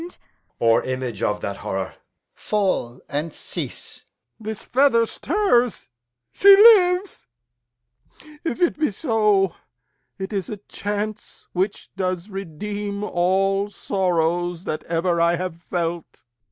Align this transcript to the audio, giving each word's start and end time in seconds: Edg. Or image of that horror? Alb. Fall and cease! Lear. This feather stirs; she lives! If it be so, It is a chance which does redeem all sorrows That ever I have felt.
Edg. 0.01 0.17
Or 0.57 0.81
image 0.81 1.21
of 1.21 1.41
that 1.41 1.57
horror? 1.57 1.89
Alb. 1.89 1.93
Fall 2.33 3.01
and 3.07 3.31
cease! 3.35 4.03
Lear. 4.39 4.45
This 4.49 4.65
feather 4.65 5.05
stirs; 5.05 5.91
she 6.31 6.55
lives! 6.57 7.27
If 8.43 8.59
it 8.63 8.79
be 8.79 8.89
so, 8.89 9.53
It 10.17 10.33
is 10.33 10.49
a 10.49 10.57
chance 10.57 11.45
which 11.53 11.91
does 11.95 12.31
redeem 12.31 13.03
all 13.03 13.69
sorrows 13.69 14.63
That 14.63 14.83
ever 14.85 15.21
I 15.21 15.35
have 15.35 15.61
felt. 15.61 16.23